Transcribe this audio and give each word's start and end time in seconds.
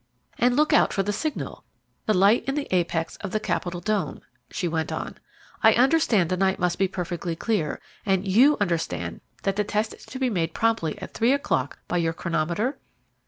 "And 0.39 0.55
look 0.55 0.73
out 0.73 0.91
for 0.93 1.03
the 1.03 1.13
signal 1.13 1.63
the 2.07 2.13
light 2.15 2.43
in 2.45 2.55
the 2.55 2.65
apex 2.73 3.17
of 3.17 3.29
the 3.29 3.39
capitol 3.39 3.79
dome," 3.81 4.21
she 4.49 4.67
went 4.67 4.91
on. 4.91 5.19
"I 5.61 5.73
understand 5.73 6.31
the 6.31 6.37
night 6.37 6.57
must 6.57 6.79
be 6.79 6.87
perfectly 6.87 7.35
clear; 7.35 7.79
and 8.03 8.27
you 8.27 8.57
understand 8.59 9.21
that 9.43 9.57
the 9.57 9.63
test 9.63 9.93
is 9.93 10.07
to 10.07 10.17
be 10.17 10.31
made 10.31 10.55
promptly 10.55 10.97
at 10.97 11.13
three 11.13 11.33
o'clock 11.33 11.77
by 11.87 11.97
your 11.97 12.13
chronometer?" 12.13 12.79